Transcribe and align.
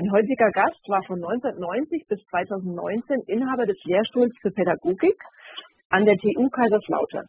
Mein 0.00 0.12
heutiger 0.12 0.48
Gast 0.52 0.80
war 0.88 1.02
von 1.04 1.20
1990 1.20 2.08
bis 2.08 2.24
2019 2.32 3.20
Inhaber 3.26 3.66
des 3.66 3.76
Lehrstuhls 3.84 4.32
für 4.40 4.50
Pädagogik 4.50 5.20
an 5.90 6.06
der 6.06 6.16
TU 6.16 6.48
Kaiserslautern. 6.48 7.26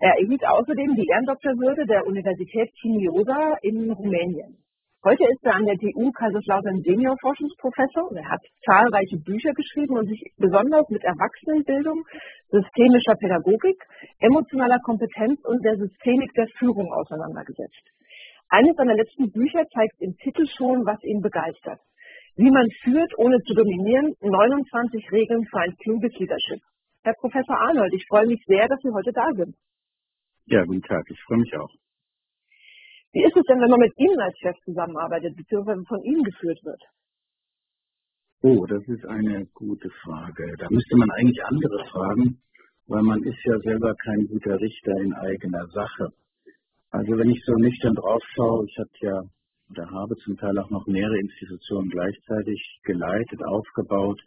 Er 0.00 0.18
erhielt 0.18 0.42
außerdem 0.44 0.96
die 0.96 1.06
Ehrendoktorwürde 1.06 1.86
der 1.86 2.04
Universität 2.04 2.74
Tiniosa 2.82 3.54
in 3.62 3.92
Rumänien. 3.92 4.58
Heute 5.04 5.22
ist 5.30 5.46
er 5.46 5.54
an 5.54 5.64
der 5.64 5.78
TU 5.78 6.10
Kaiserslautern 6.10 6.82
Seniorforschungsprofessor. 6.82 8.10
Er 8.18 8.30
hat 8.34 8.42
zahlreiche 8.66 9.18
Bücher 9.22 9.52
geschrieben 9.54 9.94
und 9.94 10.08
sich 10.08 10.26
besonders 10.38 10.88
mit 10.90 11.04
Erwachsenenbildung, 11.04 12.02
systemischer 12.50 13.14
Pädagogik, 13.14 13.78
emotionaler 14.18 14.80
Kompetenz 14.82 15.38
und 15.44 15.64
der 15.64 15.76
Systemik 15.76 16.34
der 16.34 16.48
Führung 16.58 16.92
auseinandergesetzt. 16.92 17.94
Eines 18.52 18.76
seiner 18.76 18.94
letzten 18.94 19.32
Bücher 19.32 19.64
zeigt 19.72 19.96
im 20.00 20.14
Titel 20.18 20.44
schon, 20.44 20.84
was 20.84 21.02
ihn 21.04 21.22
begeistert. 21.22 21.80
Wie 22.36 22.50
man 22.50 22.68
führt, 22.84 23.10
ohne 23.16 23.40
zu 23.48 23.54
dominieren, 23.54 24.12
29 24.20 25.10
Regeln 25.10 25.46
für 25.46 25.58
ein 25.60 25.74
kluges 25.76 26.12
Leadership. 26.18 26.60
Herr 27.02 27.14
Professor 27.14 27.56
Arnold, 27.56 27.94
ich 27.94 28.04
freue 28.06 28.26
mich 28.26 28.44
sehr, 28.46 28.68
dass 28.68 28.78
Sie 28.82 28.92
heute 28.92 29.10
da 29.12 29.24
sind. 29.32 29.56
Ja, 30.44 30.64
guten 30.64 30.82
Tag, 30.82 31.02
ich 31.08 31.18
freue 31.22 31.38
mich 31.38 31.56
auch. 31.56 31.72
Wie 33.12 33.24
ist 33.24 33.34
es 33.34 33.44
denn, 33.48 33.58
wenn 33.58 33.70
man 33.70 33.80
mit 33.80 33.96
Ihnen 33.96 34.20
als 34.20 34.36
Chef 34.36 34.56
zusammenarbeitet, 34.66 35.34
beziehungsweise 35.34 35.82
von 35.88 36.02
Ihnen 36.02 36.22
geführt 36.22 36.60
wird? 36.62 36.82
Oh, 38.42 38.66
das 38.66 38.86
ist 38.86 39.06
eine 39.06 39.46
gute 39.54 39.88
Frage. 40.04 40.56
Da 40.58 40.68
müsste 40.68 40.96
man 40.98 41.08
eigentlich 41.12 41.42
andere 41.42 41.86
fragen, 41.86 42.42
weil 42.86 43.02
man 43.02 43.22
ist 43.22 43.42
ja 43.44 43.58
selber 43.60 43.94
kein 43.94 44.26
guter 44.26 44.60
Richter 44.60 44.92
in 45.00 45.14
eigener 45.14 45.66
Sache. 45.68 46.12
Also 46.92 47.16
wenn 47.16 47.30
ich 47.30 47.42
so 47.46 47.54
nüchtern 47.54 47.94
drauf 47.94 48.22
schaue, 48.34 48.66
ich 48.68 48.78
hatte 48.78 48.98
ja 49.00 49.22
oder 49.70 49.90
habe 49.90 50.14
zum 50.16 50.36
Teil 50.36 50.58
auch 50.58 50.68
noch 50.68 50.86
mehrere 50.86 51.18
Institutionen 51.18 51.88
gleichzeitig 51.88 52.60
geleitet, 52.84 53.42
aufgebaut, 53.42 54.20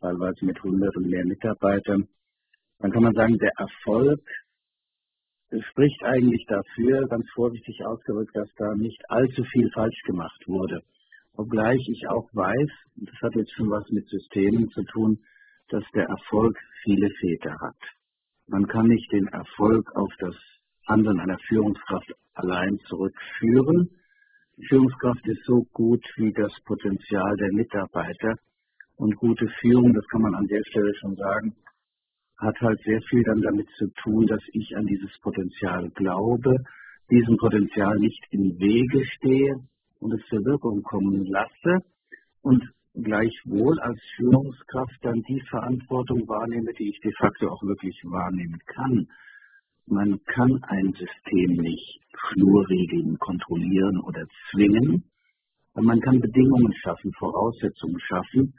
teilweise 0.00 0.46
mit 0.46 0.56
100 0.56 0.96
und 0.96 1.10
mehr 1.10 1.26
Mitarbeitern, 1.26 2.08
dann 2.78 2.90
kann 2.90 3.02
man 3.02 3.12
sagen, 3.12 3.36
der 3.36 3.52
Erfolg 3.58 4.20
spricht 5.70 6.02
eigentlich 6.02 6.46
dafür, 6.48 7.06
ganz 7.08 7.26
vorsichtig 7.34 7.84
ausgedrückt, 7.84 8.34
dass 8.34 8.48
da 8.56 8.74
nicht 8.74 8.98
allzu 9.10 9.44
viel 9.44 9.70
falsch 9.74 10.00
gemacht 10.06 10.42
wurde. 10.46 10.80
Obgleich 11.34 11.86
ich 11.90 12.08
auch 12.08 12.28
weiß, 12.32 12.70
das 12.96 13.20
hat 13.20 13.34
jetzt 13.34 13.52
schon 13.54 13.70
was 13.70 13.86
mit 13.90 14.08
Systemen 14.08 14.70
zu 14.70 14.82
tun, 14.84 15.18
dass 15.68 15.84
der 15.94 16.06
Erfolg 16.06 16.58
viele 16.84 17.10
Väter 17.20 17.54
hat. 17.60 17.76
Man 18.46 18.66
kann 18.66 18.86
nicht 18.86 19.12
den 19.12 19.28
Erfolg 19.28 19.94
auf 19.94 20.12
das 20.18 20.36
Handeln 20.86 21.20
einer 21.20 21.38
Führungskraft 21.48 22.12
allein 22.34 22.78
zurückführen. 22.88 23.90
Die 24.56 24.66
Führungskraft 24.66 25.26
ist 25.26 25.44
so 25.44 25.64
gut 25.72 26.04
wie 26.16 26.32
das 26.32 26.52
Potenzial 26.64 27.36
der 27.36 27.52
Mitarbeiter. 27.52 28.34
Und 28.96 29.16
gute 29.16 29.48
Führung, 29.60 29.92
das 29.94 30.06
kann 30.08 30.22
man 30.22 30.34
an 30.34 30.46
der 30.46 30.62
Stelle 30.68 30.94
schon 31.00 31.16
sagen, 31.16 31.56
hat 32.38 32.60
halt 32.60 32.80
sehr 32.84 33.00
viel 33.08 33.22
dann 33.22 33.40
damit 33.40 33.68
zu 33.78 33.86
tun, 34.02 34.26
dass 34.26 34.42
ich 34.52 34.76
an 34.76 34.86
dieses 34.86 35.16
Potenzial 35.20 35.90
glaube, 35.90 36.56
diesem 37.10 37.36
Potenzial 37.36 37.98
nicht 37.98 38.22
im 38.30 38.58
Wege 38.58 39.04
stehe 39.16 39.54
und 40.00 40.12
es 40.12 40.26
zur 40.28 40.44
Wirkung 40.44 40.82
kommen 40.82 41.24
lasse 41.26 41.84
und 42.42 42.62
gleichwohl 42.94 43.78
als 43.80 44.00
Führungskraft 44.16 44.98
dann 45.02 45.22
die 45.22 45.40
Verantwortung 45.48 46.28
wahrnehme, 46.28 46.72
die 46.78 46.90
ich 46.90 47.00
de 47.00 47.12
facto 47.18 47.48
auch 47.48 47.62
wirklich 47.62 47.98
wahrnehmen 48.04 48.58
kann. 48.66 49.08
Man 49.86 50.20
kann 50.26 50.62
ein 50.62 50.92
System 50.92 51.56
nicht 51.62 52.00
Flurregeln 52.28 53.18
kontrollieren 53.18 54.00
oder 54.00 54.24
zwingen, 54.50 55.04
aber 55.74 55.84
man 55.84 56.00
kann 56.00 56.20
Bedingungen 56.20 56.72
schaffen, 56.74 57.12
Voraussetzungen 57.18 57.98
schaffen, 58.00 58.54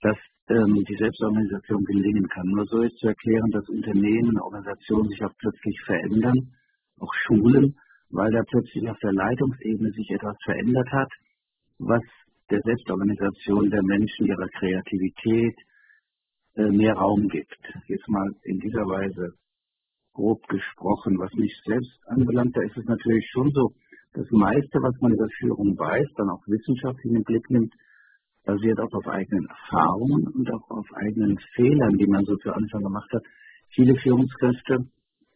dass 0.00 0.16
ähm, 0.48 0.84
die 0.88 0.96
Selbstorganisation 0.96 1.84
gelingen 1.84 2.26
kann. 2.28 2.46
Nur 2.46 2.66
so 2.66 2.82
ist 2.82 2.96
zu 2.98 3.08
erklären, 3.08 3.50
dass 3.52 3.68
Unternehmen, 3.68 4.40
Organisationen 4.40 5.08
sich 5.08 5.22
auch 5.24 5.34
plötzlich 5.38 5.80
verändern, 5.84 6.52
auch 6.98 7.12
Schulen, 7.26 7.76
weil 8.10 8.30
da 8.32 8.42
plötzlich 8.42 8.88
auf 8.88 8.98
der 8.98 9.12
Leitungsebene 9.12 9.90
sich 9.92 10.10
etwas 10.10 10.36
verändert 10.44 10.90
hat, 10.90 11.10
was 11.78 12.02
der 12.50 12.60
Selbstorganisation 12.62 13.70
der 13.70 13.82
Menschen, 13.82 14.26
ihrer 14.26 14.48
Kreativität 14.58 15.54
äh, 16.56 16.70
mehr 16.70 16.94
Raum 16.94 17.28
gibt. 17.28 17.56
Jetzt 17.86 18.08
mal 18.08 18.28
in 18.42 18.58
dieser 18.58 18.82
Weise 18.86 19.34
grob 20.12 20.46
gesprochen, 20.48 21.18
was 21.18 21.32
mich 21.34 21.54
selbst 21.64 21.98
anbelangt, 22.06 22.56
da 22.56 22.62
ist 22.62 22.76
es 22.76 22.84
natürlich 22.84 23.26
schon 23.30 23.50
so, 23.52 23.72
das 24.12 24.26
meiste, 24.30 24.82
was 24.82 25.00
man 25.00 25.12
über 25.12 25.28
Führung 25.38 25.78
weiß, 25.78 26.08
dann 26.16 26.30
auch 26.30 26.42
wissenschaftlich 26.46 27.12
den 27.12 27.22
Blick 27.22 27.48
nimmt, 27.48 27.72
basiert 28.44 28.80
auch 28.80 28.92
auf 28.92 29.06
eigenen 29.06 29.46
Erfahrungen 29.46 30.26
und 30.28 30.50
auch 30.50 30.70
auf 30.70 30.86
eigenen 30.94 31.38
Fehlern, 31.54 31.96
die 31.96 32.06
man 32.06 32.24
so 32.24 32.36
zu 32.36 32.52
Anfang 32.52 32.82
gemacht 32.82 33.10
hat. 33.12 33.22
Viele 33.68 33.94
Führungskräfte, 33.96 34.78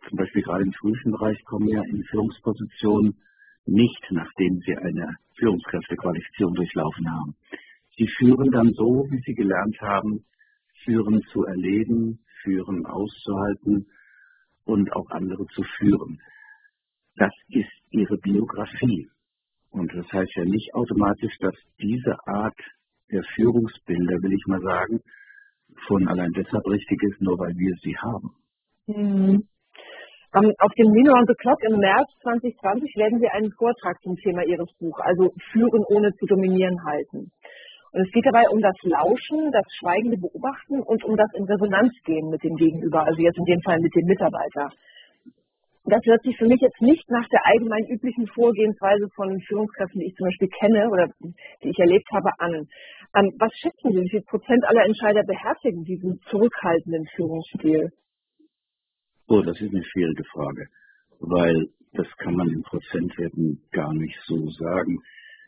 zum 0.09 0.19
Beispiel 0.19 0.43
gerade 0.43 0.65
im 0.65 0.73
schulischen 0.73 1.13
Bereich, 1.13 1.39
kommen 1.45 1.69
ja 1.69 1.83
in 1.83 2.03
Führungspositionen 2.11 3.15
nicht, 3.67 4.05
nachdem 4.11 4.59
sie 4.67 4.77
eine 4.77 5.15
Führungskräftequalifizierung 5.39 6.55
durchlaufen 6.55 7.11
haben. 7.11 7.37
Sie 7.97 8.09
führen 8.19 8.51
dann 8.51 8.73
so, 8.73 9.07
wie 9.11 9.21
sie 9.25 9.35
gelernt 9.35 9.81
haben, 9.81 10.25
führen 10.85 11.23
zu 11.33 11.45
erleben, 11.45 12.19
führen 12.43 12.85
auszuhalten 12.87 13.87
und 14.65 14.93
auch 14.93 15.11
andere 15.11 15.47
zu 15.47 15.63
führen. 15.79 16.21
Das 17.17 17.33
ist 17.49 17.71
ihre 17.91 18.17
Biografie. 18.19 19.09
Und 19.71 19.93
das 19.95 20.07
heißt 20.13 20.33
ja 20.37 20.45
nicht 20.45 20.75
automatisch, 20.75 21.37
dass 21.41 21.55
diese 21.81 22.17
Art 22.27 22.59
der 23.11 23.23
Führungsbilder, 23.35 24.23
will 24.23 24.33
ich 24.33 24.47
mal 24.47 24.61
sagen, 24.61 25.01
von 25.87 26.09
allein 26.09 26.33
deshalb 26.33 26.67
richtig 26.67 27.03
ist, 27.03 27.21
nur 27.21 27.39
weil 27.39 27.55
wir 27.57 27.75
sie 27.83 27.97
haben. 27.97 28.31
Mhm. 28.87 29.49
Um, 30.35 30.51
auf 30.59 30.73
dem 30.75 30.91
Nino 30.91 31.13
on 31.15 31.27
the 31.29 31.35
Clock 31.39 31.63
im 31.63 31.79
März 31.79 32.11
2020 32.23 32.97
werden 32.97 33.21
Sie 33.21 33.29
einen 33.29 33.53
Vortrag 33.53 34.03
zum 34.03 34.17
Thema 34.17 34.43
Ihres 34.43 34.69
Buch, 34.81 34.99
also 34.99 35.33
Führen 35.53 35.85
ohne 35.87 36.11
zu 36.19 36.27
dominieren, 36.27 36.77
halten. 36.85 37.31
Und 37.95 38.03
es 38.03 38.11
geht 38.11 38.27
dabei 38.27 38.43
um 38.51 38.61
das 38.61 38.75
Lauschen, 38.83 39.53
das 39.53 39.65
schweigende 39.79 40.19
Beobachten 40.19 40.83
und 40.83 41.05
um 41.05 41.17
das 41.17 41.31
in 41.35 41.45
Resonanz 41.45 41.95
gehen 42.05 42.29
mit 42.29 42.43
dem 42.43 42.57
Gegenüber, 42.57 43.07
also 43.07 43.23
jetzt 43.23 43.39
in 43.39 43.45
dem 43.45 43.63
Fall 43.63 43.79
mit 43.79 43.95
dem 43.95 44.07
Mitarbeiter 44.07 44.69
das 45.85 46.01
hört 46.07 46.23
sich 46.23 46.37
für 46.37 46.47
mich 46.47 46.61
jetzt 46.61 46.81
nicht 46.81 47.09
nach 47.11 47.29
der 47.29 47.45
allgemein 47.45 47.85
üblichen 47.87 48.27
Vorgehensweise 48.29 49.09
von 49.15 49.39
Führungskräften, 49.41 50.01
die 50.01 50.07
ich 50.07 50.15
zum 50.15 50.27
Beispiel 50.27 50.49
kenne 50.49 50.89
oder 50.91 51.09
die 51.63 51.69
ich 51.69 51.79
erlebt 51.79 52.09
habe, 52.13 52.31
an. 52.39 52.67
Was 53.39 53.53
schätzen 53.61 53.93
Sie, 53.93 54.01
wie 54.01 54.11
viel 54.11 54.23
Prozent 54.23 54.65
aller 54.65 54.85
Entscheider 54.85 55.23
beherzigen 55.25 55.85
diesen 55.85 56.19
zurückhaltenden 56.31 57.07
Führungsstil? 57.15 57.91
Oh, 59.29 59.43
das 59.43 59.61
ist 59.61 59.73
eine 59.73 59.85
schwierige 59.85 60.25
Frage, 60.33 60.67
weil 61.21 61.69
das 61.93 62.09
kann 62.17 62.35
man 62.35 62.49
in 62.49 62.63
Prozentwerten 62.63 63.63
gar 63.71 63.93
nicht 63.93 64.19
so 64.25 64.49
sagen. 64.51 64.99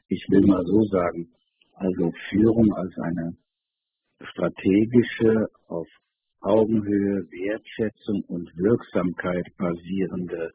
Ich 0.08 0.24
will 0.28 0.46
mal 0.46 0.62
so 0.64 0.82
sagen, 0.84 1.28
also 1.76 2.12
Führung 2.30 2.72
als 2.74 2.98
eine 2.98 3.36
strategische, 4.20 5.46
auf 5.68 5.86
Augenhöhe, 6.40 7.26
Wertschätzung 7.30 8.22
und 8.28 8.50
Wirksamkeit 8.56 9.46
basierende 9.56 10.52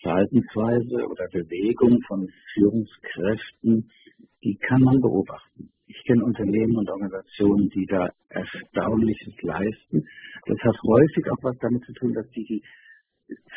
Verhaltensweise 0.00 1.06
oder 1.06 1.28
Bewegung 1.28 2.00
von 2.06 2.28
Führungskräften, 2.54 3.90
die 4.42 4.56
kann 4.56 4.80
man 4.80 5.00
beobachten. 5.00 5.70
Ich 5.86 6.02
kenne 6.04 6.24
Unternehmen 6.24 6.76
und 6.76 6.88
Organisationen, 6.88 7.68
die 7.70 7.84
da 7.86 8.08
Erstaunliches 8.28 9.34
leisten. 9.42 10.06
Das 10.46 10.58
hat 10.60 10.76
häufig 10.82 11.30
auch 11.30 11.42
was 11.42 11.58
damit 11.58 11.84
zu 11.84 11.92
tun, 11.92 12.14
dass 12.14 12.28
die 12.30 12.44
die 12.44 12.62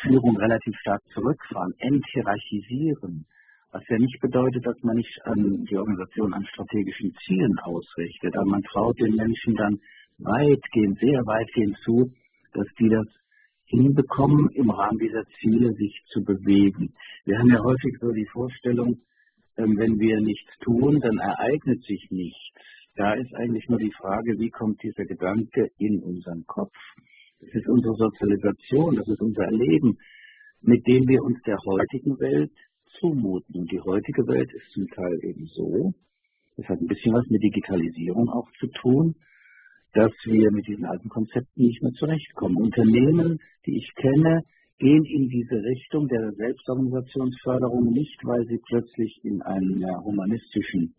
Führung 0.02 0.36
relativ 0.36 0.76
stark 0.80 1.02
zurückfahren, 1.14 1.72
enthierarchisieren. 1.78 3.26
Was 3.74 3.82
ja 3.88 3.98
nicht 3.98 4.20
bedeutet, 4.20 4.64
dass 4.64 4.80
man 4.84 4.94
nicht 4.94 5.18
an 5.24 5.64
die 5.68 5.76
Organisation 5.76 6.32
an 6.32 6.46
strategischen 6.46 7.12
Zielen 7.26 7.58
ausrichtet, 7.58 8.36
aber 8.36 8.46
man 8.46 8.62
traut 8.62 8.96
den 9.00 9.16
Menschen 9.16 9.56
dann 9.56 9.80
weitgehend, 10.18 10.96
sehr 11.00 11.18
weitgehend 11.26 11.76
zu, 11.82 12.12
dass 12.52 12.68
die 12.78 12.88
das 12.88 13.08
hinbekommen, 13.64 14.48
im 14.54 14.70
Rahmen 14.70 15.00
dieser 15.00 15.24
Ziele 15.40 15.72
sich 15.72 15.92
zu 16.06 16.22
bewegen. 16.22 16.94
Wir 17.24 17.36
haben 17.36 17.50
ja 17.50 17.58
häufig 17.64 17.96
so 18.00 18.12
die 18.12 18.28
Vorstellung, 18.32 19.00
ähm, 19.56 19.76
wenn 19.76 19.98
wir 19.98 20.20
nichts 20.20 20.56
tun, 20.60 21.00
dann 21.00 21.18
ereignet 21.18 21.82
sich 21.82 22.06
nichts. 22.12 22.54
Da 22.94 23.14
ist 23.14 23.34
eigentlich 23.34 23.68
nur 23.68 23.80
die 23.80 23.92
Frage, 23.98 24.38
wie 24.38 24.50
kommt 24.50 24.84
dieser 24.84 25.04
Gedanke 25.04 25.66
in 25.78 25.98
unseren 25.98 26.44
Kopf? 26.46 26.76
Das 27.40 27.52
ist 27.52 27.68
unsere 27.68 27.96
Sozialisation, 27.96 28.94
das 28.94 29.08
ist 29.08 29.20
unser 29.20 29.46
Erleben, 29.46 29.98
mit 30.60 30.86
dem 30.86 31.08
wir 31.08 31.24
uns 31.24 31.42
der 31.42 31.58
heutigen 31.66 32.20
Welt 32.20 32.52
zumuten. 33.00 33.60
Und 33.60 33.72
die 33.72 33.80
heutige 33.80 34.26
Welt 34.26 34.50
ist 34.52 34.70
zum 34.72 34.86
Teil 34.88 35.18
eben 35.22 35.46
so, 35.46 35.92
das 36.56 36.68
hat 36.68 36.80
ein 36.80 36.86
bisschen 36.86 37.14
was 37.14 37.26
mit 37.28 37.42
Digitalisierung 37.42 38.28
auch 38.28 38.48
zu 38.60 38.68
tun, 38.68 39.14
dass 39.92 40.12
wir 40.24 40.50
mit 40.50 40.66
diesen 40.66 40.84
alten 40.84 41.08
Konzepten 41.08 41.66
nicht 41.66 41.82
mehr 41.82 41.92
zurechtkommen. 41.92 42.56
Unternehmen, 42.56 43.38
die 43.66 43.76
ich 43.78 43.94
kenne, 43.94 44.42
gehen 44.78 45.04
in 45.04 45.28
diese 45.28 45.62
Richtung 45.62 46.08
der 46.08 46.32
Selbstorganisationsförderung 46.32 47.92
nicht, 47.92 48.18
weil 48.24 48.44
sie 48.46 48.58
plötzlich 48.66 49.20
in 49.22 49.40
einer 49.42 50.02
humanistischen 50.02 50.94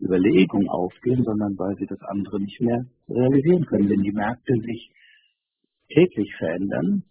Überlegung 0.00 0.68
aufgehen, 0.68 1.24
sondern 1.24 1.58
weil 1.58 1.76
sie 1.76 1.86
das 1.86 2.00
andere 2.02 2.40
nicht 2.40 2.60
mehr 2.60 2.86
realisieren 3.08 3.64
können. 3.66 3.88
Wenn 3.88 4.02
die 4.02 4.12
Märkte 4.12 4.54
sich 4.60 4.90
täglich 5.88 6.32
verändern, 6.36 7.02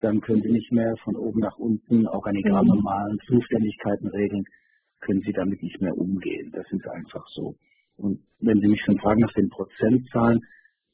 dann 0.00 0.20
können 0.20 0.42
sie 0.42 0.52
nicht 0.52 0.72
mehr 0.72 0.94
von 1.04 1.16
oben 1.16 1.40
nach 1.40 1.56
unten 1.58 2.06
Organigramme 2.06 2.74
mhm. 2.74 2.82
malen, 2.82 3.18
Zuständigkeiten 3.26 4.08
regeln, 4.08 4.44
können 5.00 5.20
sie 5.22 5.32
damit 5.32 5.62
nicht 5.62 5.80
mehr 5.80 5.96
umgehen. 5.96 6.50
Das 6.52 6.66
ist 6.70 6.86
einfach 6.86 7.26
so. 7.28 7.56
Und 7.96 8.20
wenn 8.40 8.60
Sie 8.60 8.68
mich 8.68 8.80
schon 8.84 8.98
fragen 8.98 9.20
nach 9.20 9.32
den 9.32 9.48
Prozentzahlen, 9.48 10.40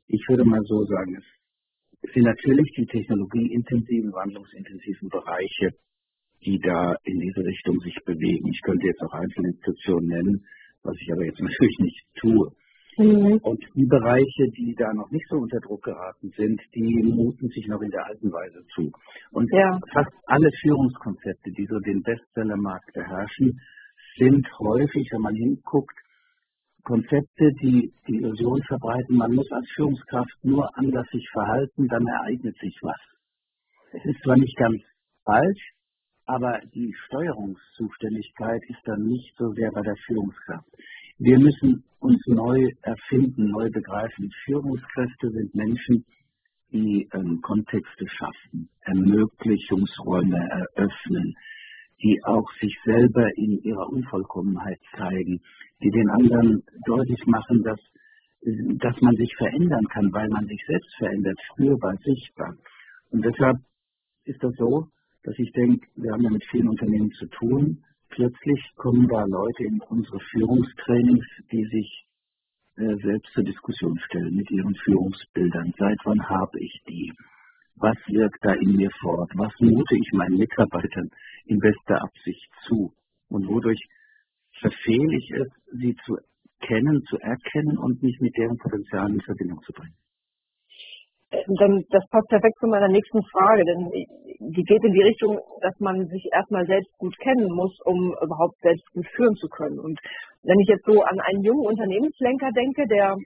ich 0.06 0.24
würde 0.28 0.44
mal 0.44 0.62
so 0.64 0.84
sagen, 0.84 1.20
es 2.00 2.12
sind 2.12 2.24
natürlich 2.24 2.70
die 2.76 2.86
technologieintensiven, 2.86 4.12
wandlungsintensiven 4.12 5.08
Bereiche, 5.08 5.70
die 6.44 6.58
da 6.60 6.94
in 7.04 7.20
diese 7.20 7.40
Richtung 7.44 7.78
sich 7.80 7.96
bewegen. 8.04 8.48
Ich 8.48 8.60
könnte 8.62 8.86
jetzt 8.86 9.02
auch 9.02 9.12
einzelne 9.12 9.48
Institutionen 9.48 10.08
nennen, 10.08 10.44
was 10.82 10.96
ich 11.00 11.12
aber 11.12 11.24
jetzt 11.24 11.40
natürlich 11.40 11.78
nicht 11.78 12.04
tue. 12.16 12.52
Mhm. 12.96 13.38
Und 13.42 13.64
die 13.74 13.86
Bereiche, 13.86 14.50
die 14.56 14.74
da 14.78 14.92
noch 14.94 15.10
nicht 15.10 15.26
so 15.28 15.36
unter 15.36 15.58
Druck 15.60 15.82
geraten 15.82 16.30
sind, 16.36 16.60
die 16.74 17.02
muten 17.02 17.48
sich 17.48 17.66
noch 17.66 17.80
in 17.82 17.90
der 17.90 18.06
alten 18.06 18.30
Weise 18.30 18.64
zu. 18.74 18.92
Und 19.32 19.50
ja. 19.52 19.78
fast 19.92 20.12
alle 20.26 20.48
Führungskonzepte, 20.62 21.50
die 21.50 21.66
so 21.66 21.78
den 21.80 22.02
Bestsellermarkt 22.02 22.92
beherrschen, 22.92 23.58
sind 24.16 24.46
häufig, 24.60 25.08
wenn 25.12 25.22
man 25.22 25.34
hinguckt, 25.34 25.96
Konzepte, 26.84 27.50
die 27.62 27.92
die 28.06 28.16
Illusion 28.16 28.62
verbreiten, 28.68 29.16
man 29.16 29.34
muss 29.34 29.50
als 29.50 29.66
Führungskraft 29.74 30.44
nur 30.44 30.68
anders 30.76 31.06
sich 31.10 31.26
verhalten, 31.32 31.88
dann 31.88 32.06
ereignet 32.06 32.56
sich 32.60 32.78
was. 32.82 33.00
Es 33.92 34.04
ist 34.04 34.22
zwar 34.22 34.36
nicht 34.36 34.56
ganz 34.56 34.82
falsch, 35.24 35.72
aber 36.26 36.60
die 36.74 36.94
Steuerungszuständigkeit 37.06 38.60
ist 38.68 38.80
dann 38.84 39.02
nicht 39.02 39.34
so 39.38 39.50
sehr 39.52 39.70
bei 39.72 39.80
der 39.80 39.96
Führungskraft. 40.06 40.68
Wir 41.18 41.38
müssen 41.38 41.84
uns 42.04 42.20
neu 42.26 42.68
erfinden, 42.82 43.50
neu 43.50 43.70
begreifen. 43.70 44.30
Führungskräfte 44.44 45.30
sind 45.30 45.54
Menschen, 45.54 46.04
die 46.70 47.08
ähm, 47.14 47.40
Kontexte 47.40 48.06
schaffen, 48.08 48.68
Ermöglichungsräume 48.82 50.36
eröffnen, 50.36 51.34
die 52.02 52.20
auch 52.24 52.50
sich 52.60 52.76
selber 52.84 53.26
in 53.36 53.62
ihrer 53.62 53.88
Unvollkommenheit 53.88 54.78
zeigen, 54.96 55.40
die 55.82 55.90
den 55.90 56.10
anderen 56.10 56.62
deutlich 56.84 57.24
machen, 57.26 57.62
dass, 57.62 57.80
dass 58.80 59.00
man 59.00 59.16
sich 59.16 59.34
verändern 59.36 59.86
kann, 59.86 60.12
weil 60.12 60.28
man 60.28 60.46
sich 60.46 60.62
selbst 60.66 60.94
verändert, 60.98 61.38
spürbar, 61.52 61.96
sichtbar. 62.04 62.54
Und 63.10 63.24
deshalb 63.24 63.56
ist 64.24 64.42
das 64.42 64.52
so, 64.58 64.88
dass 65.22 65.38
ich 65.38 65.50
denke, 65.52 65.86
wir 65.96 66.12
haben 66.12 66.22
ja 66.22 66.30
mit 66.30 66.44
vielen 66.50 66.68
Unternehmen 66.68 67.10
zu 67.12 67.26
tun. 67.26 67.82
Plötzlich 68.14 68.70
kommen 68.76 69.08
da 69.08 69.24
Leute 69.24 69.64
in 69.64 69.80
unsere 69.88 70.20
Führungstrainings, 70.30 71.26
die 71.50 71.64
sich 71.64 72.06
äh, 72.76 72.94
selbst 73.02 73.32
zur 73.32 73.42
Diskussion 73.42 73.98
stellen 74.06 74.36
mit 74.36 74.48
ihren 74.52 74.76
Führungsbildern. 74.84 75.74
Seit 75.76 75.98
wann 76.04 76.28
habe 76.28 76.60
ich 76.60 76.80
die? 76.86 77.12
Was 77.74 77.96
wirkt 78.06 78.38
da 78.42 78.52
in 78.52 78.76
mir 78.76 78.90
fort? 79.00 79.32
Was 79.34 79.52
mute 79.58 79.96
ich 79.96 80.12
meinen 80.12 80.38
Mitarbeitern 80.38 81.10
in 81.46 81.58
bester 81.58 82.04
Absicht 82.04 82.48
zu? 82.68 82.94
Und 83.28 83.48
wodurch 83.48 83.84
verfehle 84.60 85.16
ich 85.16 85.30
es, 85.32 85.48
sie 85.72 85.96
zu 86.04 86.16
kennen, 86.60 87.02
zu 87.06 87.18
erkennen 87.18 87.78
und 87.78 88.00
mich 88.00 88.20
mit 88.20 88.36
deren 88.36 88.58
Potenzial 88.58 89.12
in 89.12 89.22
Verbindung 89.22 89.60
zu 89.62 89.72
bringen? 89.72 89.96
Dann, 91.58 91.84
das 91.90 92.04
passt 92.10 92.28
perfekt 92.28 92.58
zu 92.60 92.66
meiner 92.66 92.88
nächsten 92.88 93.22
Frage, 93.32 93.64
denn 93.64 93.90
die 93.90 94.62
geht 94.62 94.84
in 94.84 94.92
die 94.92 95.02
Richtung, 95.02 95.40
dass 95.60 95.78
man 95.80 96.06
sich 96.06 96.28
erstmal 96.32 96.66
selbst 96.66 96.92
gut 96.98 97.16
kennen 97.18 97.48
muss, 97.52 97.78
um 97.84 98.14
überhaupt 98.22 98.58
selbst 98.60 98.86
gut 98.92 99.06
führen 99.14 99.34
zu 99.36 99.48
können. 99.48 99.78
Und 99.78 99.98
wenn 100.42 100.60
ich 100.60 100.68
jetzt 100.68 100.84
so 100.84 101.02
an 101.02 101.20
einen 101.20 101.42
jungen 101.42 101.66
Unternehmenslenker 101.66 102.50
denke, 102.52 102.86
der 102.88 103.16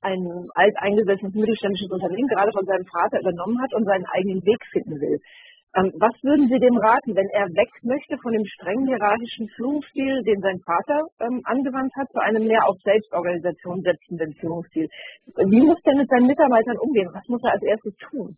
ein 0.00 0.48
alteingesessenes 0.54 1.34
mittelständisches 1.34 1.90
Unternehmen 1.90 2.28
gerade 2.28 2.52
von 2.52 2.64
seinem 2.64 2.86
Vater 2.86 3.20
übernommen 3.20 3.60
hat 3.60 3.74
und 3.74 3.84
seinen 3.84 4.06
eigenen 4.06 4.44
Weg 4.46 4.62
finden 4.70 5.00
will, 5.00 5.18
ähm, 5.76 5.92
was 6.00 6.16
würden 6.22 6.48
Sie 6.48 6.58
dem 6.58 6.76
raten, 6.78 7.14
wenn 7.14 7.28
er 7.28 7.46
weg 7.52 7.68
möchte 7.82 8.16
von 8.22 8.32
dem 8.32 8.44
strengen 8.46 8.86
hierarchischen 8.86 9.48
Führungsstil, 9.56 10.22
den 10.24 10.40
sein 10.40 10.58
Vater 10.64 11.04
ähm, 11.20 11.42
angewandt 11.44 11.92
hat, 11.96 12.08
zu 12.10 12.20
einem 12.20 12.46
mehr 12.46 12.66
auf 12.66 12.76
Selbstorganisation 12.82 13.82
setzenden 13.82 14.32
Führungsstil? 14.40 14.88
Wie 15.36 15.62
muss 15.66 15.78
er 15.84 15.96
mit 15.96 16.08
seinen 16.08 16.26
Mitarbeitern 16.26 16.78
umgehen? 16.78 17.10
Was 17.12 17.28
muss 17.28 17.42
er 17.44 17.52
als 17.52 17.62
erstes 17.62 17.94
tun? 18.10 18.36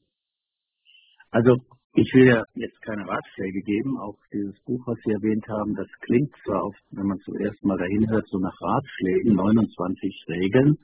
Also 1.31 1.57
ich 1.95 2.13
will 2.15 2.27
ja 2.27 2.43
jetzt 2.55 2.81
keine 2.83 3.07
Ratschläge 3.07 3.63
geben. 3.63 3.99
Auch 3.99 4.19
dieses 4.33 4.59
Buch, 4.65 4.83
was 4.87 4.99
Sie 5.05 5.13
erwähnt 5.13 5.47
haben, 5.49 5.75
das 5.75 5.89
klingt 6.01 6.35
zwar, 6.45 6.65
oft, 6.65 6.83
wenn 6.91 7.07
man 7.07 7.19
zuerst 7.21 7.63
mal 7.65 7.79
dahin 7.79 8.11
hört, 8.11 8.27
so 8.27 8.39
nach 8.39 8.59
Ratschlägen, 8.61 9.35
29 9.35 10.25
Regeln, 10.29 10.79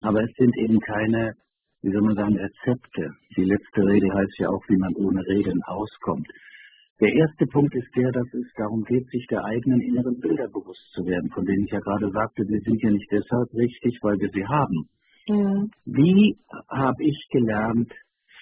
aber 0.00 0.22
es 0.22 0.32
sind 0.36 0.56
eben 0.58 0.80
keine 0.80 1.34
wie 1.82 1.92
soll 1.92 2.02
man 2.02 2.14
sagen, 2.14 2.36
Rezepte. 2.36 3.10
Die 3.36 3.44
letzte 3.44 3.82
Regel 3.82 4.12
heißt 4.14 4.38
ja 4.38 4.48
auch, 4.48 4.62
wie 4.68 4.76
man 4.76 4.94
ohne 4.94 5.20
Regeln 5.26 5.60
auskommt. 5.66 6.28
Der 7.00 7.12
erste 7.12 7.46
Punkt 7.46 7.74
ist 7.74 7.90
der, 7.96 8.12
dass 8.12 8.32
es 8.32 8.46
darum 8.56 8.84
geht, 8.84 9.08
sich 9.08 9.26
der 9.26 9.44
eigenen 9.44 9.80
inneren 9.80 10.20
Bilder 10.20 10.46
bewusst 10.46 10.86
zu 10.94 11.04
werden, 11.04 11.30
von 11.30 11.44
denen 11.44 11.64
ich 11.64 11.72
ja 11.72 11.80
gerade 11.80 12.08
sagte, 12.10 12.46
wir 12.46 12.60
sind 12.60 12.80
ja 12.80 12.90
nicht 12.90 13.10
deshalb 13.10 13.52
richtig, 13.54 13.98
weil 14.02 14.18
wir 14.20 14.30
sie 14.32 14.46
haben. 14.46 14.86
Mhm. 15.28 15.70
Wie 15.84 16.38
habe 16.70 17.02
ich 17.02 17.18
gelernt, 17.30 17.92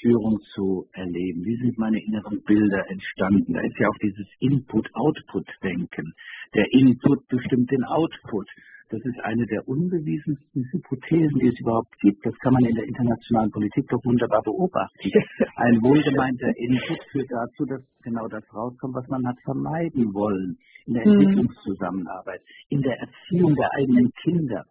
Führung 0.00 0.40
zu 0.54 0.88
erleben? 0.92 1.44
Wie 1.44 1.56
sind 1.56 1.78
meine 1.78 2.02
inneren 2.02 2.42
Bilder 2.44 2.84
entstanden? 2.90 3.52
Da 3.52 3.60
ist 3.60 3.78
ja 3.78 3.88
auch 3.88 3.98
dieses 4.02 4.26
Input-Output-Denken. 4.40 6.12
Der 6.54 6.66
Input 6.72 7.28
bestimmt 7.28 7.70
den 7.70 7.84
Output. 7.84 8.48
Das 8.90 9.00
ist 9.04 9.20
eine 9.22 9.46
der 9.46 9.68
unbewiesensten 9.68 10.64
Hypothesen, 10.72 11.38
die 11.38 11.46
es 11.46 11.60
überhaupt 11.60 11.96
gibt. 12.00 12.26
Das 12.26 12.34
kann 12.40 12.52
man 12.54 12.64
in 12.64 12.74
der 12.74 12.84
internationalen 12.84 13.52
Politik 13.52 13.86
doch 13.88 14.04
wunderbar 14.04 14.42
beobachten. 14.42 15.10
Ein 15.54 15.80
wohlgemeinter 15.80 16.50
Input 16.56 16.98
führt 17.12 17.30
dazu, 17.30 17.66
dass 17.66 17.82
genau 18.02 18.26
das 18.26 18.42
rauskommt, 18.52 18.96
was 18.96 19.06
man 19.06 19.24
hat 19.28 19.36
vermeiden 19.44 20.12
wollen. 20.12 20.58
In 20.86 20.94
der 20.94 21.06
mhm. 21.06 21.20
Entwicklungszusammenarbeit, 21.20 22.40
in 22.68 22.82
der 22.82 22.98
Erziehung 22.98 23.54
der 23.54 23.70
eigenen 23.74 24.10
Kinder. 24.24 24.64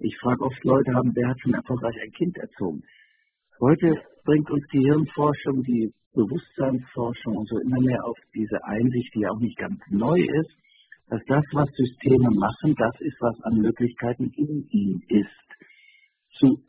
Ich 0.00 0.18
frage 0.18 0.44
oft 0.44 0.62
Leute, 0.64 0.92
haben, 0.92 1.12
wer 1.14 1.28
hat 1.28 1.40
schon 1.40 1.54
erfolgreich 1.54 1.96
ein 2.02 2.12
Kind 2.12 2.36
erzogen? 2.36 2.82
Heute 3.58 4.02
bringt 4.24 4.50
uns 4.50 4.66
die 4.70 4.80
Hirnforschung, 4.80 5.62
die 5.62 5.94
Bewusstseinsforschung 6.12 7.36
und 7.36 7.48
so 7.48 7.56
immer 7.58 7.80
mehr 7.80 8.04
auf 8.04 8.18
diese 8.34 8.62
Einsicht, 8.64 9.14
die 9.14 9.20
ja 9.20 9.30
auch 9.30 9.40
nicht 9.40 9.56
ganz 9.56 9.80
neu 9.88 10.18
ist, 10.20 10.52
dass 11.12 11.20
das, 11.26 11.44
was 11.52 11.68
Systeme 11.76 12.30
machen, 12.30 12.74
das 12.74 12.98
ist, 13.00 13.20
was 13.20 13.38
an 13.42 13.58
Möglichkeiten 13.58 14.32
in 14.34 14.66
ihnen 14.70 15.02
ist. 15.08 15.28
Zu 16.38 16.64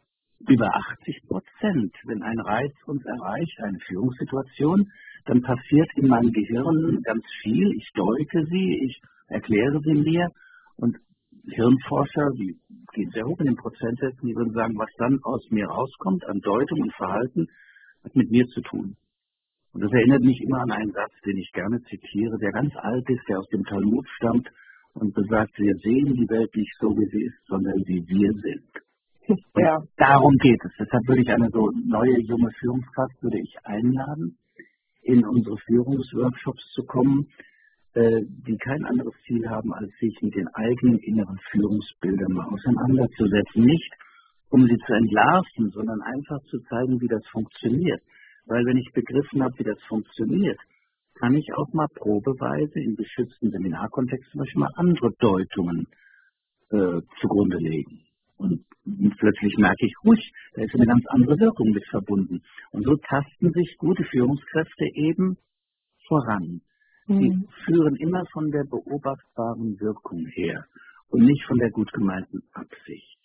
über 0.50 0.68
80 1.00 1.22
Prozent. 1.30 1.96
Wenn 2.04 2.22
ein 2.22 2.40
Reiz 2.42 2.74
uns 2.86 3.06
erreicht, 3.06 3.58
eine 3.62 3.80
Führungssituation, 3.88 4.92
dann 5.28 5.42
passiert 5.44 5.90
in 5.96 6.08
meinem 6.08 6.34
Gehirn 6.34 7.00
ganz 7.04 7.24
viel. 7.42 7.72
Ich 7.78 7.90
deute 7.96 8.46
sie, 8.52 8.84
ich 8.84 9.00
erkläre 9.28 9.80
sie 9.80 9.94
mir 9.94 10.28
und 10.76 10.98
Hirnforscher, 11.48 12.28
die 12.36 12.60
gehen 12.92 13.12
sehr 13.12 13.24
hoch 13.24 13.40
in 13.40 13.46
den 13.46 13.56
Prozentsätzen, 13.56 14.28
die 14.28 14.36
würden 14.36 14.52
sagen, 14.52 14.78
was 14.78 14.90
dann 14.98 15.20
aus 15.24 15.48
mir 15.52 15.68
rauskommt 15.68 16.26
an 16.28 16.42
Deutung 16.42 16.82
und 16.82 16.94
Verhalten, 16.96 17.48
hat 18.04 18.14
mit 18.14 18.30
mir 18.30 18.46
zu 18.48 18.60
tun. 18.60 18.98
Und 19.74 19.82
das 19.82 19.92
erinnert 19.92 20.22
mich 20.22 20.40
immer 20.42 20.62
an 20.62 20.72
einen 20.72 20.92
Satz, 20.92 21.12
den 21.26 21.38
ich 21.38 21.52
gerne 21.52 21.82
zitiere, 21.90 22.38
der 22.38 22.52
ganz 22.52 22.74
alt 22.76 23.10
ist, 23.10 23.28
der 23.28 23.40
aus 23.40 23.48
dem 23.50 23.64
Talmud 23.64 24.08
stammt 24.18 24.48
und 24.94 25.14
besagt, 25.16 25.58
wir 25.58 25.76
sehen 25.78 26.14
die 26.14 26.30
Welt 26.30 26.56
nicht 26.56 26.74
so, 26.80 26.90
wie 26.90 27.10
sie 27.10 27.24
ist, 27.26 27.46
sondern 27.48 27.82
wie 27.86 28.06
wir 28.08 28.32
sind. 28.34 28.70
Ja. 29.56 29.80
darum 29.96 30.36
geht 30.38 30.60
es. 30.66 30.72
Deshalb 30.78 31.08
würde 31.08 31.22
ich 31.22 31.30
eine 31.30 31.50
so 31.50 31.72
neue 31.86 32.20
junge 32.20 32.52
Führungskraft 32.60 33.24
würde 33.24 33.40
ich 33.40 33.56
einladen, 33.64 34.38
in 35.02 35.26
unsere 35.26 35.58
Führungsworkshops 35.66 36.64
zu 36.74 36.84
kommen, 36.84 37.28
äh, 37.94 38.22
die 38.48 38.58
kein 38.58 38.84
anderes 38.86 39.14
Ziel 39.26 39.48
haben, 39.50 39.74
als 39.74 39.90
sich 40.00 40.18
mit 40.22 40.36
den 40.36 40.48
eigenen 40.50 41.00
inneren 41.00 41.38
Führungsbildern 41.52 42.34
mal 42.34 42.48
auseinanderzusetzen. 42.48 43.64
Nicht, 43.64 43.94
um 44.50 44.68
sie 44.68 44.78
zu 44.86 44.94
entlarven, 44.94 45.70
sondern 45.72 46.02
einfach 46.02 46.42
zu 46.50 46.60
zeigen, 46.70 47.00
wie 47.00 47.08
das 47.08 47.26
funktioniert. 47.32 48.02
Weil 48.46 48.66
wenn 48.66 48.78
ich 48.78 48.92
begriffen 48.94 49.44
habe, 49.44 49.54
wie 49.58 49.64
das 49.64 49.82
funktioniert, 49.88 50.60
kann 51.16 51.36
ich 51.36 51.48
auch 51.56 51.72
mal 51.74 51.88
probeweise 51.96 52.80
in 52.80 52.96
geschützten 52.96 53.52
Seminarkontext 53.52 54.32
zum 54.32 54.40
Beispiel 54.40 54.60
mal 54.60 54.74
andere 54.76 55.12
Deutungen 55.20 55.88
äh, 56.72 57.02
zugrunde 57.22 57.58
legen. 57.58 58.02
Und 58.38 58.66
plötzlich 59.18 59.56
merke 59.58 59.86
ich, 59.86 59.94
ruhig, 60.04 60.32
da 60.56 60.64
ist 60.64 60.76
eine 60.76 60.86
ganz 60.86 61.04
andere 61.08 61.40
Wirkung 61.40 61.72
mit 61.72 61.86
verbunden. 61.90 62.42
Und 62.72 62.84
so 62.84 62.96
tasten 62.98 63.52
sich 63.54 63.78
gute 63.78 64.04
Führungskräfte 64.04 64.86
eben 64.94 65.38
voran. 66.08 66.62
Sie 67.08 67.30
mhm. 67.30 67.48
führen 67.66 67.96
immer 67.98 68.24
von 68.32 68.52
der 68.52 68.64
beobachtbaren 68.64 69.80
Wirkung 69.80 70.26
her 70.34 70.66
und 71.10 71.24
nicht 71.24 71.44
von 71.46 71.58
der 71.58 71.70
gut 71.70 71.92
gemeinten 71.94 72.42
Absicht. 72.54 73.20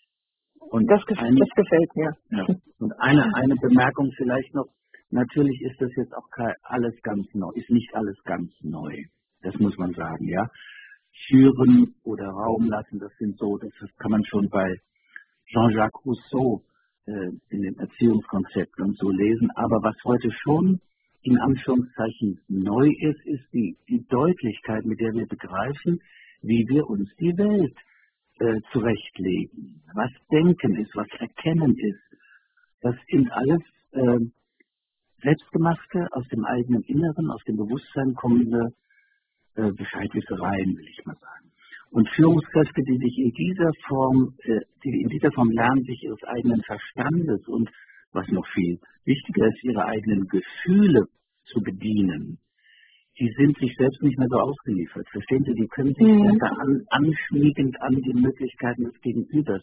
Und 0.70 0.86
das, 0.90 1.02
eine, 1.16 1.38
das 1.38 1.48
gefällt 1.56 1.96
mir. 1.96 2.12
Ja. 2.30 2.46
Und 2.78 2.92
eine, 3.00 3.34
eine 3.34 3.54
Bemerkung 3.56 4.10
vielleicht 4.16 4.54
noch, 4.54 4.66
Natürlich 5.10 5.60
ist 5.62 5.80
das 5.80 5.90
jetzt 5.96 6.14
auch 6.14 6.28
alles 6.62 6.94
ganz 7.02 7.26
neu, 7.34 7.50
ist 7.54 7.70
nicht 7.70 7.94
alles 7.94 8.16
ganz 8.24 8.52
neu. 8.62 9.04
Das 9.42 9.54
muss 9.58 9.76
man 9.78 9.92
sagen, 9.94 10.28
ja. 10.28 10.46
führen 11.28 11.94
oder 12.04 12.28
Raum 12.28 12.66
lassen. 12.66 12.98
Das 12.98 13.12
sind 13.18 13.38
so, 13.38 13.56
das 13.58 13.72
kann 13.98 14.10
man 14.10 14.24
schon 14.24 14.48
bei 14.50 14.76
Jean-Jacques 15.46 16.04
Rousseau 16.04 16.62
äh, 17.06 17.30
in 17.50 17.62
den 17.62 17.78
Erziehungskonzepten 17.78 18.84
und 18.84 18.98
so 18.98 19.10
lesen. 19.10 19.50
Aber 19.54 19.82
was 19.82 19.96
heute 20.04 20.30
schon 20.30 20.80
in 21.22 21.38
Anführungszeichen 21.38 22.40
neu 22.48 22.88
ist, 23.00 23.26
ist 23.26 23.52
die, 23.52 23.76
die 23.88 24.04
Deutlichkeit, 24.08 24.84
mit 24.84 25.00
der 25.00 25.12
wir 25.12 25.26
begreifen, 25.26 26.00
wie 26.42 26.64
wir 26.68 26.88
uns 26.88 27.08
die 27.18 27.36
Welt 27.36 27.76
äh, 28.40 28.60
zurechtlegen. 28.72 29.82
Was 29.94 30.10
Denken 30.30 30.76
ist, 30.76 30.94
was 30.94 31.08
Erkennen 31.18 31.76
ist. 31.76 32.20
Das 32.80 32.94
sind 33.10 33.30
alles 33.32 33.62
äh, 33.92 34.18
selbstgemachte, 35.22 36.08
aus 36.12 36.26
dem 36.28 36.44
eigenen 36.44 36.82
Inneren, 36.82 37.30
aus 37.30 37.42
dem 37.44 37.56
Bewusstsein 37.56 38.14
kommende 38.14 38.72
äh, 39.54 39.72
Bescheidwissereien, 39.72 40.76
will 40.76 40.88
ich 40.88 41.04
mal 41.04 41.16
sagen. 41.16 41.50
Und 41.90 42.08
Führungskräfte, 42.10 42.82
die 42.82 42.98
sich 42.98 43.18
in 43.18 43.32
dieser 43.32 43.70
Form, 43.88 44.34
äh, 44.44 44.60
die 44.84 45.00
in 45.02 45.08
dieser 45.08 45.32
Form 45.32 45.50
lernen, 45.50 45.82
sich 45.84 46.02
ihres 46.02 46.22
eigenen 46.24 46.62
Verstandes 46.62 47.46
und 47.48 47.70
was 48.12 48.28
noch 48.28 48.46
viel 48.54 48.78
wichtiger 49.04 49.46
ist, 49.48 49.64
ihre 49.64 49.84
eigenen 49.84 50.26
Gefühle 50.28 51.06
zu 51.44 51.60
bedienen, 51.60 52.38
die 53.18 53.32
sind 53.36 53.58
sich 53.58 53.74
selbst 53.76 54.02
nicht 54.02 54.18
mehr 54.18 54.28
so 54.30 54.38
ausgeliefert. 54.38 55.08
Verstehen 55.10 55.44
Sie, 55.44 55.54
die 55.54 55.66
können 55.66 55.94
sich 55.94 56.06
mhm. 56.06 56.38
besser 56.38 56.52
an, 56.60 56.84
anschmiegend 56.90 57.80
an 57.82 57.96
die 57.96 58.14
Möglichkeiten 58.14 58.84
des 58.84 59.00
Gegenübers 59.00 59.62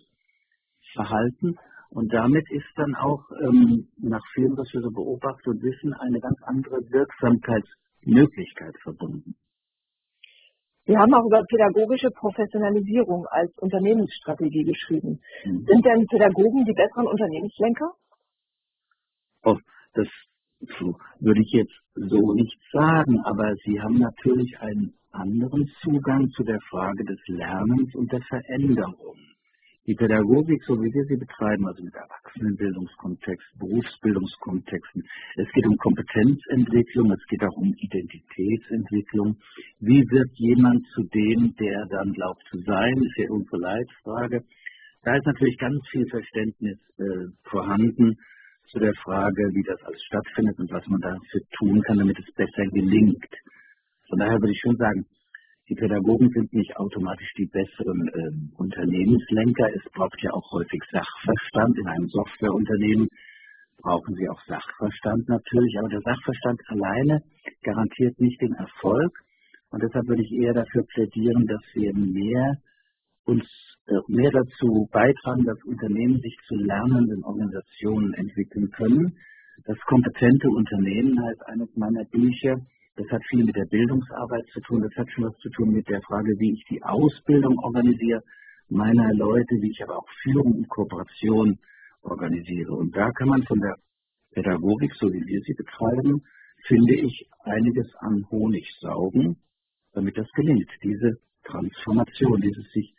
verhalten. 0.93 1.55
Und 1.95 2.11
damit 2.13 2.45
ist 2.51 2.67
dann 2.75 2.93
auch 2.95 3.23
ähm, 3.41 3.87
nach 3.97 4.21
vielem, 4.33 4.57
was 4.57 4.67
wir 4.73 4.81
so 4.81 4.91
beobachten 4.91 5.51
und 5.51 5.63
wissen, 5.63 5.93
eine 5.93 6.19
ganz 6.19 6.37
andere 6.43 6.81
Wirksamkeitsmöglichkeit 6.91 8.75
verbunden. 8.83 9.35
Sie 10.87 10.97
haben 10.97 11.13
auch 11.13 11.25
über 11.25 11.41
pädagogische 11.47 12.09
Professionalisierung 12.11 13.25
als 13.27 13.57
Unternehmensstrategie 13.59 14.65
geschrieben. 14.65 15.21
Mhm. 15.45 15.63
Sind 15.65 15.85
denn 15.85 16.05
Pädagogen 16.07 16.65
die 16.65 16.73
besseren 16.73 17.07
Unternehmenslenker? 17.07 17.93
Oh, 19.45 19.57
das 19.93 20.07
würde 21.19 21.41
ich 21.41 21.51
jetzt 21.53 21.79
so 21.93 22.33
nicht 22.33 22.59
sagen, 22.73 23.21
aber 23.23 23.55
sie 23.63 23.79
haben 23.79 23.99
natürlich 23.99 24.59
einen 24.59 24.95
anderen 25.11 25.71
Zugang 25.81 26.29
zu 26.31 26.43
der 26.43 26.59
Frage 26.69 27.05
des 27.05 27.19
Lernens 27.27 27.95
und 27.95 28.11
der 28.11 28.21
Veränderung. 28.27 29.15
Die 29.87 29.93
Pädagogik, 29.93 30.63
so 30.65 30.73
wie 30.81 30.91
wir 30.91 31.05
sie 31.05 31.15
betreiben, 31.15 31.67
also 31.67 31.83
mit 31.83 31.93
Erwachsenenbildungskontext, 31.93 33.45
Berufsbildungskontexten, 33.59 35.03
es 35.37 35.51
geht 35.53 35.67
um 35.67 35.77
Kompetenzentwicklung, 35.77 37.11
es 37.11 37.23
geht 37.29 37.43
auch 37.43 37.55
um 37.55 37.71
Identitätsentwicklung. 37.77 39.37
Wie 39.79 40.01
wird 40.09 40.31
jemand 40.41 40.81
zu 40.95 41.03
dem, 41.03 41.53
der 41.59 41.85
dann 41.91 42.13
glaubt 42.13 42.41
zu 42.49 42.57
sein, 42.65 42.97
ist 42.97 43.17
ja 43.17 43.29
unsere 43.29 43.57
Leitfrage. 43.57 44.41
Da 45.03 45.17
ist 45.17 45.25
natürlich 45.27 45.57
ganz 45.59 45.77
viel 45.91 46.07
Verständnis 46.09 46.79
äh, 46.97 47.29
vorhanden 47.43 48.17
zu 48.71 48.79
der 48.79 48.93
Frage, 49.03 49.53
wie 49.53 49.61
das 49.61 49.79
alles 49.83 50.01
stattfindet 50.01 50.57
und 50.57 50.71
was 50.71 50.87
man 50.87 50.99
dafür 50.99 51.41
tun 51.59 51.81
kann, 51.83 51.99
damit 51.99 52.17
es 52.17 52.33
besser 52.33 52.65
gelingt. 52.73 53.29
Von 54.09 54.17
daher 54.17 54.41
würde 54.41 54.51
ich 54.51 54.61
schon 54.61 54.77
sagen, 54.77 55.05
die 55.69 55.75
Pädagogen 55.75 56.29
sind 56.29 56.53
nicht 56.53 56.77
automatisch 56.77 57.33
die 57.37 57.47
besseren 57.47 58.07
äh, 58.07 58.57
Unternehmenslenker. 58.57 59.67
Es 59.73 59.83
braucht 59.93 60.21
ja 60.21 60.31
auch 60.31 60.51
häufig 60.51 60.81
Sachverstand. 60.91 61.77
In 61.79 61.87
einem 61.87 62.07
Softwareunternehmen 62.07 63.07
brauchen 63.81 64.15
sie 64.15 64.29
auch 64.29 64.41
Sachverstand 64.45 65.27
natürlich, 65.27 65.75
aber 65.79 65.89
der 65.89 66.01
Sachverstand 66.01 66.61
alleine 66.67 67.21
garantiert 67.63 68.19
nicht 68.19 68.39
den 68.41 68.53
Erfolg. 68.53 69.11
Und 69.71 69.81
deshalb 69.81 70.07
würde 70.07 70.21
ich 70.21 70.31
eher 70.31 70.53
dafür 70.53 70.83
plädieren, 70.93 71.47
dass 71.47 71.61
wir 71.73 71.93
mehr 71.95 72.53
uns 73.25 73.43
äh, 73.87 73.97
mehr 74.07 74.31
dazu 74.31 74.87
beitragen, 74.91 75.45
dass 75.45 75.63
Unternehmen 75.65 76.19
sich 76.21 76.37
zu 76.47 76.55
lernenden 76.55 77.23
Organisationen 77.23 78.13
entwickeln 78.13 78.69
können. 78.69 79.17
Das 79.65 79.79
kompetente 79.87 80.47
Unternehmen 80.49 81.19
heißt 81.25 81.41
eines 81.47 81.75
meiner 81.75 82.05
Bücher, 82.05 82.55
das 82.95 83.07
hat 83.09 83.21
viel 83.29 83.43
mit 83.43 83.55
der 83.55 83.65
Bildungsarbeit 83.65 84.45
zu 84.53 84.61
tun. 84.61 84.81
Das 84.81 84.95
hat 84.95 85.11
schon 85.11 85.25
was 85.25 85.37
zu 85.39 85.49
tun 85.49 85.71
mit 85.71 85.87
der 85.89 86.01
Frage, 86.01 86.33
wie 86.39 86.53
ich 86.53 86.63
die 86.69 86.81
Ausbildung 86.81 87.57
organisiere 87.59 88.23
meiner 88.69 89.13
Leute, 89.13 89.55
wie 89.61 89.71
ich 89.71 89.83
aber 89.83 89.97
auch 89.97 90.09
Führung 90.23 90.55
und 90.55 90.69
Kooperation 90.69 91.59
organisiere. 92.01 92.73
Und 92.73 92.95
da 92.95 93.11
kann 93.11 93.27
man 93.27 93.43
von 93.43 93.59
der 93.59 93.75
Pädagogik, 94.31 94.93
so 94.95 95.11
wie 95.11 95.25
wir 95.25 95.41
sie 95.41 95.53
betreiben, 95.53 96.23
finde 96.67 96.95
ich, 96.95 97.27
einiges 97.43 97.93
an 97.99 98.25
Honig 98.31 98.65
saugen, 98.79 99.37
damit 99.93 100.17
das 100.17 100.31
gelingt. 100.31 100.69
Diese 100.83 101.17
Transformation, 101.43 102.41
dieses 102.41 102.69
sich 102.71 102.95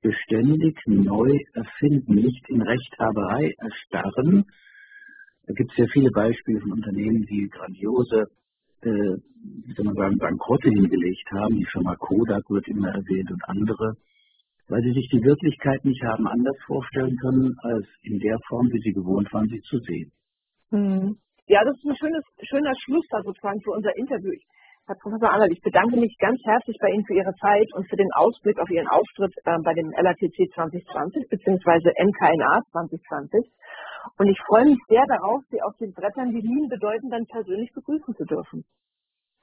beständig 0.00 0.78
neu 0.86 1.38
erfinden, 1.54 2.14
nicht 2.14 2.48
in 2.48 2.62
Rechthaberei 2.62 3.54
erstarren. 3.58 4.44
Da 5.46 5.54
gibt 5.54 5.72
es 5.72 5.78
ja 5.78 5.86
viele 5.92 6.10
Beispiele 6.10 6.60
von 6.60 6.72
Unternehmen, 6.72 7.26
die 7.26 7.48
grandiose 7.48 8.28
äh, 8.86 9.16
sagen, 9.94 10.18
Bankrotte 10.18 10.68
hingelegt 10.68 11.30
haben. 11.32 11.56
Die 11.56 11.66
Firma 11.66 11.96
Kodak 11.96 12.48
wird 12.50 12.68
immer 12.68 12.88
erwähnt 12.88 13.30
und 13.30 13.42
andere, 13.46 13.94
weil 14.68 14.82
sie 14.82 14.92
sich 14.92 15.08
die 15.10 15.22
Wirklichkeit 15.22 15.84
nicht 15.84 16.02
haben 16.02 16.26
anders 16.26 16.56
vorstellen 16.66 17.16
können, 17.16 17.54
als 17.62 17.86
in 18.02 18.18
der 18.18 18.38
Form, 18.48 18.70
wie 18.72 18.80
sie 18.80 18.92
gewohnt 18.92 19.32
waren, 19.32 19.48
sie 19.48 19.60
zu 19.62 19.78
sehen. 19.78 20.12
Hm. 20.70 21.16
Ja, 21.46 21.62
das 21.64 21.76
ist 21.76 21.84
ein 21.84 21.96
schönes, 21.96 22.24
schöner 22.42 22.72
Schluss 22.84 23.06
da 23.10 23.22
sozusagen 23.22 23.60
für 23.60 23.72
unser 23.72 23.94
Interview. 23.96 24.32
Herr 24.86 24.96
Professor 25.00 25.30
Arnold, 25.32 25.52
ich 25.52 25.62
bedanke 25.62 25.96
mich 25.96 26.14
ganz 26.18 26.40
herzlich 26.44 26.76
bei 26.78 26.90
Ihnen 26.90 27.06
für 27.06 27.14
Ihre 27.14 27.32
Zeit 27.40 27.72
und 27.72 27.88
für 27.88 27.96
den 27.96 28.12
Ausblick 28.12 28.60
auf 28.60 28.68
Ihren 28.68 28.88
Auftritt 28.88 29.32
äh, 29.44 29.56
bei 29.64 29.72
dem 29.72 29.90
LATC 29.96 30.52
2020 30.52 31.28
bzw. 31.28 31.88
MKNA 32.04 32.60
2020. 32.70 33.48
Und 34.18 34.28
ich 34.28 34.38
freue 34.46 34.64
mich 34.66 34.78
sehr 34.88 35.04
darauf, 35.06 35.42
Sie 35.50 35.62
auf 35.62 35.76
den 35.76 35.92
Brettern, 35.92 36.30
die 36.30 36.40
Ihnen 36.40 36.68
bedeuten, 36.68 37.10
dann 37.10 37.26
persönlich 37.26 37.72
begrüßen 37.72 38.14
zu 38.14 38.24
dürfen. 38.24 38.64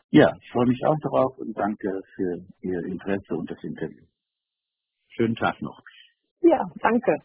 Ja, 0.10 0.36
ich 0.42 0.52
freue 0.52 0.68
mich 0.68 0.86
auch 0.86 1.00
darauf 1.02 1.38
und 1.38 1.58
danke 1.58 2.02
für 2.16 2.44
Ihr 2.62 2.84
Interesse 2.86 3.36
und 3.36 3.50
das 3.50 3.64
Interview. 3.64 4.04
Schönen 5.10 5.36
Tag 5.36 5.62
noch. 5.62 5.82
Ja, 6.42 6.70
danke. 6.82 7.18